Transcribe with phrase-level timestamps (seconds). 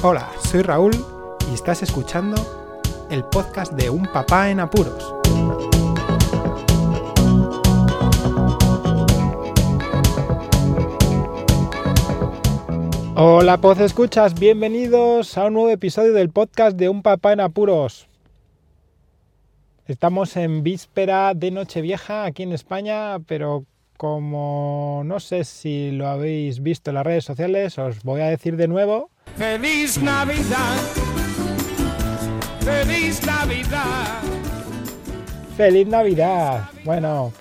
[0.00, 0.92] Hola, soy Raúl
[1.50, 2.36] y estás escuchando
[3.10, 5.12] el podcast de Un Papá en Apuros.
[13.16, 18.06] Hola, Poz Escuchas, bienvenidos a un nuevo episodio del podcast de Un Papá en Apuros.
[19.88, 23.64] Estamos en víspera de Nochevieja aquí en España, pero
[23.96, 28.56] como no sé si lo habéis visto en las redes sociales, os voy a decir
[28.56, 29.10] de nuevo.
[29.36, 30.76] ¡Feliz Navidad!
[32.60, 34.22] ¡Feliz Navidad!
[35.56, 36.70] ¡Feliz Navidad!
[36.84, 37.32] Bueno,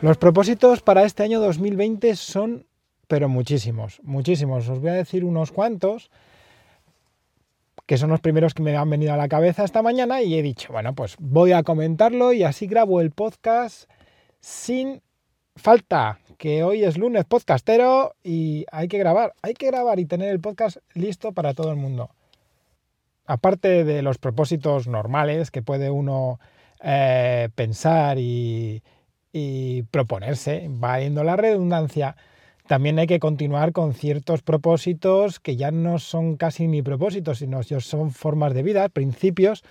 [0.00, 2.66] los propósitos para este año 2020 son,
[3.06, 4.68] pero muchísimos, muchísimos.
[4.68, 6.10] Os voy a decir unos cuantos
[7.90, 10.42] que son los primeros que me han venido a la cabeza esta mañana y he
[10.42, 13.90] dicho, bueno, pues voy a comentarlo y así grabo el podcast
[14.38, 15.02] sin
[15.60, 20.30] falta, que hoy es lunes podcastero y hay que grabar, hay que grabar y tener
[20.30, 22.10] el podcast listo para todo el mundo.
[23.26, 26.40] Aparte de los propósitos normales que puede uno
[26.82, 28.82] eh, pensar y,
[29.32, 32.16] y proponerse, va yendo la redundancia,
[32.66, 37.62] también hay que continuar con ciertos propósitos que ya no son casi ni propósitos, sino
[37.62, 39.62] son formas de vida, principios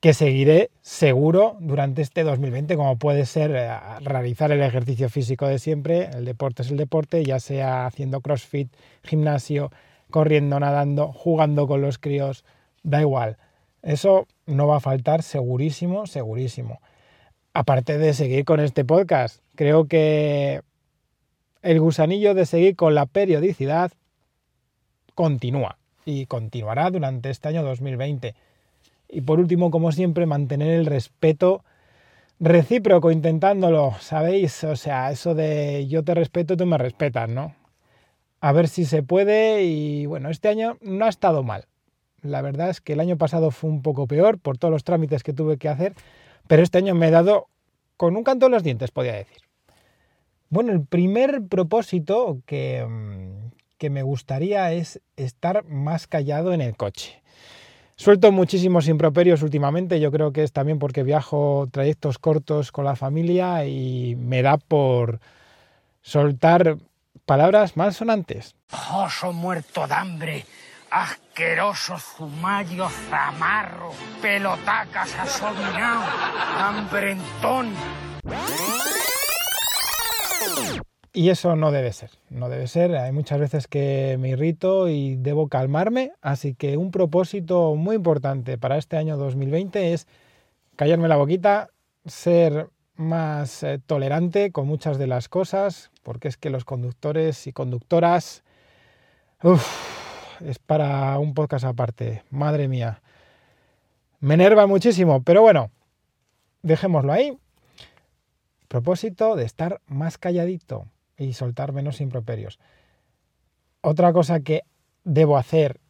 [0.00, 3.70] que seguiré seguro durante este 2020, como puede ser eh,
[4.00, 8.68] realizar el ejercicio físico de siempre, el deporte es el deporte, ya sea haciendo crossfit,
[9.02, 9.70] gimnasio,
[10.10, 12.44] corriendo, nadando, jugando con los críos,
[12.82, 13.36] da igual.
[13.82, 16.80] Eso no va a faltar segurísimo, segurísimo.
[17.52, 20.62] Aparte de seguir con este podcast, creo que
[21.62, 23.92] el gusanillo de seguir con la periodicidad
[25.14, 28.34] continúa y continuará durante este año 2020
[29.08, 31.64] y por último, como siempre, mantener el respeto
[32.40, 34.64] recíproco intentándolo, ¿sabéis?
[34.64, 37.54] O sea, eso de yo te respeto, tú me respetas, ¿no?
[38.40, 41.66] A ver si se puede y bueno, este año no ha estado mal.
[42.22, 45.22] La verdad es que el año pasado fue un poco peor por todos los trámites
[45.22, 45.94] que tuve que hacer,
[46.46, 47.48] pero este año me he dado
[47.96, 49.38] con un canto en los dientes, podría decir.
[50.50, 56.76] Bueno, el primer propósito que, mm, que me gustaría es estar más callado en el
[56.76, 57.22] coche.
[57.96, 62.96] Suelto muchísimos improperios últimamente, yo creo que es también porque viajo trayectos cortos con la
[62.96, 65.20] familia y me da por
[66.02, 66.76] soltar
[67.24, 68.56] palabras malsonantes.
[68.92, 70.44] Oso muerto de hambre,
[70.90, 76.04] asqueroso zumayo zamarro, pelotacas asominado,
[76.58, 77.74] hambrentón.
[81.16, 82.96] Y eso no debe ser, no debe ser.
[82.96, 88.58] Hay muchas veces que me irrito y debo calmarme, así que un propósito muy importante
[88.58, 90.08] para este año 2020 es
[90.74, 91.70] callarme la boquita,
[92.04, 97.52] ser más eh, tolerante con muchas de las cosas, porque es que los conductores y
[97.52, 98.42] conductoras,
[100.44, 103.02] es para un podcast aparte, madre mía.
[104.18, 105.70] Me enerva muchísimo, pero bueno,
[106.62, 107.38] dejémoslo ahí.
[108.66, 110.88] Propósito de estar más calladito,
[111.18, 112.58] y soltar menos improperios.
[113.80, 114.62] Otra cosa que
[115.04, 115.80] debo hacer,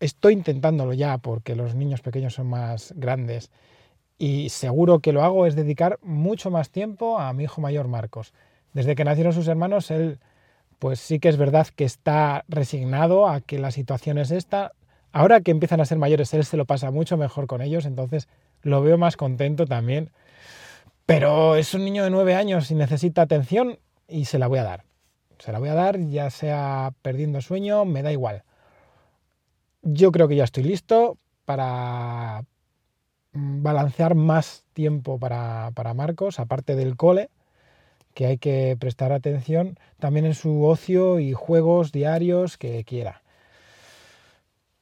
[0.00, 3.50] estoy intentándolo ya porque los niños pequeños son más grandes
[4.18, 8.32] y seguro que lo hago, es dedicar mucho más tiempo a mi hijo mayor Marcos.
[8.72, 10.18] Desde que nacieron sus hermanos, él
[10.78, 14.72] pues sí que es verdad que está resignado a que la situación es esta.
[15.12, 18.28] Ahora que empiezan a ser mayores, él se lo pasa mucho mejor con ellos, entonces
[18.62, 20.10] lo veo más contento también.
[21.06, 23.78] Pero es un niño de nueve años y necesita atención
[24.14, 24.84] y se la voy a dar.
[25.40, 28.44] Se la voy a dar, ya sea perdiendo sueño, me da igual.
[29.82, 32.44] Yo creo que ya estoy listo para
[33.32, 37.28] mm, balancear más tiempo para, Marcos, aparte del cole,
[38.14, 43.22] que hay que prestar atención también en su ocio y juegos diarios que quiera.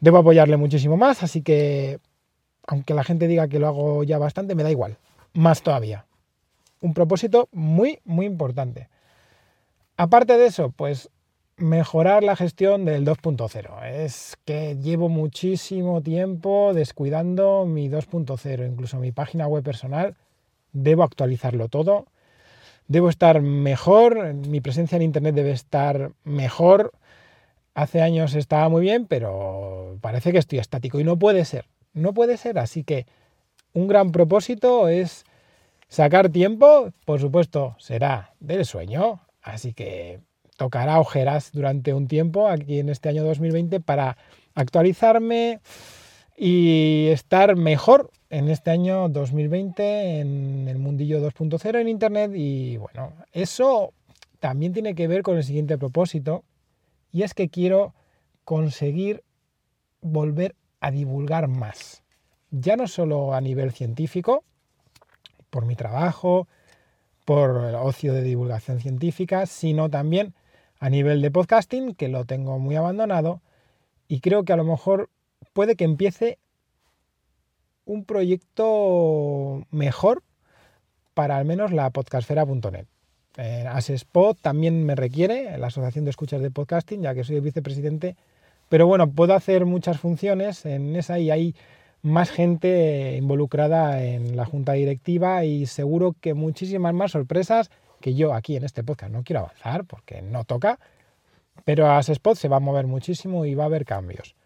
[0.00, 1.98] Debo apoyarle muchísimo más, así que
[2.66, 4.98] aunque la gente diga que lo hago ya bastante, me da igual.
[5.32, 6.04] Más todavía.
[6.82, 8.88] Un propósito muy, muy importante.
[9.96, 11.08] Aparte de eso, pues
[11.56, 13.84] mejorar la gestión del 2.0.
[13.92, 20.16] Es que llevo muchísimo tiempo descuidando mi 2.0, incluso mi página web personal.
[20.72, 22.06] Debo actualizarlo todo.
[22.88, 26.92] Debo estar mejor, mi presencia en Internet debe estar mejor.
[27.74, 31.66] Hace años estaba muy bien, pero parece que estoy estático y no puede ser.
[31.92, 33.06] No puede ser, así que
[33.72, 35.24] un gran propósito es
[35.88, 40.20] sacar tiempo, por supuesto, será del sueño, Así que
[40.56, 44.16] tocará ojeras durante un tiempo aquí en este año 2020 para
[44.54, 45.60] actualizarme
[46.36, 52.32] y estar mejor en este año 2020 en el mundillo 2.0 en Internet.
[52.34, 53.92] Y bueno, eso
[54.40, 56.42] también tiene que ver con el siguiente propósito
[57.12, 57.94] y es que quiero
[58.44, 59.22] conseguir
[60.00, 62.02] volver a divulgar más.
[62.50, 64.42] Ya no solo a nivel científico,
[65.50, 66.48] por mi trabajo,
[67.24, 70.34] por el ocio de divulgación científica, sino también
[70.78, 73.40] a nivel de podcasting, que lo tengo muy abandonado,
[74.08, 75.08] y creo que a lo mejor
[75.52, 76.38] puede que empiece
[77.86, 80.22] un proyecto mejor
[81.14, 82.86] para al menos la podcastfera.net.
[83.36, 87.42] Eh, Asespot también me requiere, la Asociación de Escuchas de Podcasting, ya que soy el
[87.42, 88.16] vicepresidente,
[88.68, 91.54] pero bueno, puedo hacer muchas funciones en esa y hay
[92.04, 97.70] más gente involucrada en la junta directiva y seguro que muchísimas más sorpresas
[98.02, 100.78] que yo aquí en este podcast no quiero avanzar porque no toca,
[101.64, 104.36] pero Asespot se va a mover muchísimo y va a haber cambios.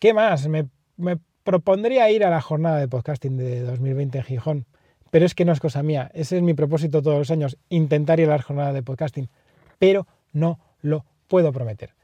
[0.00, 0.48] ¿Qué más?
[0.48, 0.66] Me,
[0.96, 4.66] me propondría ir a la jornada de podcasting de 2020 en Gijón.
[5.12, 6.10] Pero es que no es cosa mía.
[6.12, 9.28] Ese es mi propósito todos los años, intentar ir a la jornada de podcasting.
[9.78, 11.94] Pero no lo puedo prometer.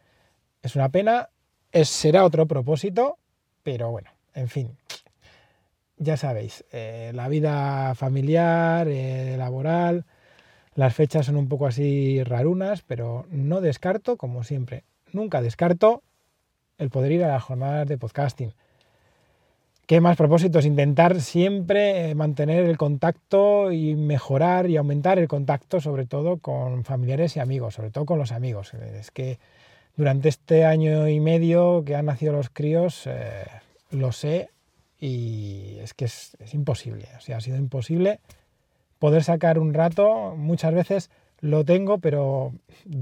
[0.62, 1.30] Es una pena,
[1.72, 3.18] será otro propósito,
[3.64, 4.76] pero bueno, en fin.
[5.96, 10.04] Ya sabéis, eh, la vida familiar, eh, laboral,
[10.74, 16.02] las fechas son un poco así rarunas, pero no descarto, como siempre, nunca descarto
[16.78, 18.52] el poder ir a las jornadas de podcasting.
[19.86, 20.66] ¿Qué más propósitos?
[20.66, 26.84] Intentar siempre eh, mantener el contacto y mejorar y aumentar el contacto, sobre todo con
[26.84, 28.72] familiares y amigos, sobre todo con los amigos.
[28.74, 29.40] Es que
[29.96, 33.08] durante este año y medio que han nacido los críos,
[33.90, 34.50] lo sé
[34.98, 37.08] y es que es, es, imposible.
[37.16, 38.20] O sea, ha sido imposible
[38.98, 40.34] poder sacar un rato.
[40.36, 42.52] Muchas veces lo tengo, pero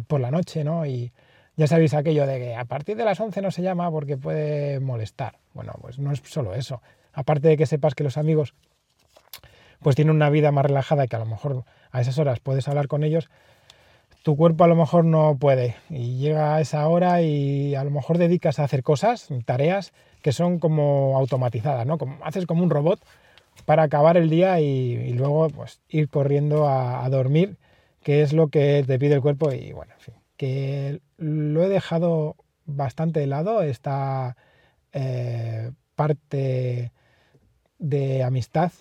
[0.07, 0.85] por la noche, ¿no?
[0.87, 1.13] Y,
[1.57, 4.79] ya sabéis aquello de que a partir de las 11 no se llama porque puede
[4.79, 5.39] molestar.
[5.55, 6.83] Bueno, pues no es solo eso.
[7.15, 8.55] Aparte de que sepas que los amigos
[9.81, 12.69] pues tienen una vida más relajada y que a lo mejor a esas horas puedes
[12.69, 13.31] hablar con ellos,
[14.27, 17.93] tu cuerpo a lo mejor no puede y llega a esa hora y a lo
[17.93, 21.97] mejor dedicas a hacer cosas, tareas que son como automatizadas, ¿no?
[21.97, 22.99] Como, haces como un robot
[23.67, 27.57] para acabar el día y, luego pues ir corriendo a, dormir,
[28.03, 31.69] que es lo que te pide el cuerpo y bueno, en fin que lo he
[31.69, 32.35] dejado
[32.65, 34.37] bastante de lado, esta
[34.93, 36.91] eh, parte
[37.79, 38.73] de amistad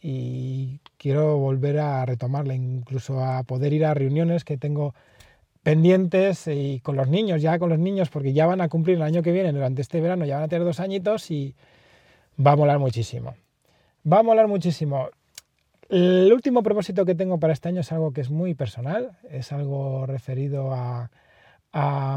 [0.00, 4.94] y quiero volver a retomarla, incluso a poder ir a reuniones que tengo
[5.62, 9.02] pendientes y con los niños, ya con los niños, porque ya van a cumplir el
[9.02, 11.54] año que viene, durante este verano ya van a tener dos añitos y
[12.44, 13.34] va a molar muchísimo.
[14.10, 15.10] Va a molar muchísimo.
[15.90, 19.52] El último propósito que tengo para este año es algo que es muy personal, es
[19.52, 21.10] algo referido a,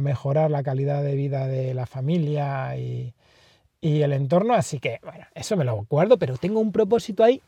[0.02, 3.14] mejorar la calidad de vida de la familia y,
[3.82, 7.42] el entorno, así que bueno, eso me lo acuerdo, pero tengo un propósito ahí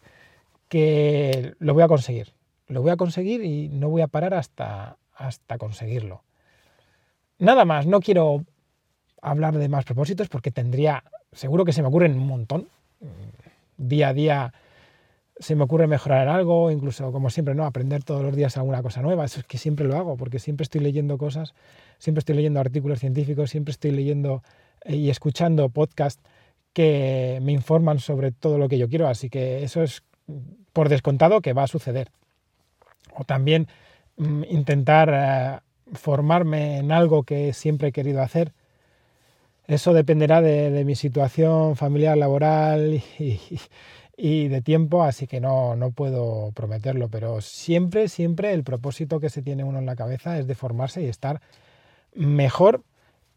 [0.75, 2.33] que lo voy a conseguir,
[2.67, 6.25] lo voy a conseguir y no voy a parar hasta, hasta conseguirlo.
[7.39, 8.43] Nada más, no quiero
[9.21, 12.67] hablar de más propósitos porque tendría, seguro que se me ocurren un montón,
[13.77, 14.53] día a día
[15.39, 17.63] se me ocurre mejorar algo, incluso como siempre, ¿no?
[17.63, 19.23] Aprender todos los días alguna cosa nueva.
[19.23, 21.53] Eso es que siempre lo hago, porque siempre estoy leyendo cosas,
[21.99, 24.43] siempre estoy leyendo artículos científicos, siempre estoy leyendo
[24.83, 26.21] eh, y escuchando podcasts
[26.73, 29.07] que me informan sobre todo lo que yo quiero.
[29.07, 30.03] Así que eso es
[30.75, 32.11] por descontado que va a suceder.
[33.15, 33.69] O también
[34.17, 35.59] mm, intentar eh,
[35.93, 38.51] formarme en algo que siempre he querido hacer.
[39.67, 43.39] Eso dependerá de, mi situación familiar, laboral y,
[44.17, 49.29] y de tiempo, así que no, no puedo prometerlo, pero siempre, siempre el propósito que
[49.29, 51.41] se tiene uno en la cabeza es de formarse y estar
[52.13, 52.83] mejor,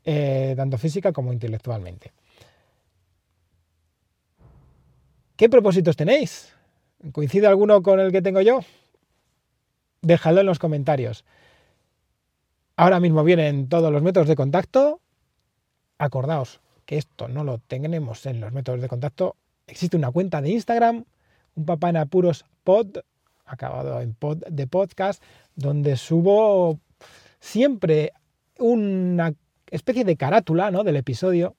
[0.04, 2.12] eh, tanto física como intelectualmente.
[5.36, 6.57] ¿Qué propósitos tenéis?
[7.12, 8.60] ¿Coincide alguno con el que tengo yo?
[10.02, 11.24] Déjalo en los comentarios.
[12.76, 15.00] Ahora mismo vienen todos los métodos de contacto.
[15.98, 19.36] Acordaos que esto no lo tenemos en los métodos de contacto
[19.68, 21.04] existe una cuenta de Instagram,
[21.54, 22.98] un papá en apuros pod,
[23.44, 25.22] acabado en pod de podcast,
[25.54, 26.80] donde subo
[27.38, 28.12] siempre
[28.58, 29.34] una
[29.70, 30.82] especie de carátula ¿no?
[30.82, 31.54] del episodio,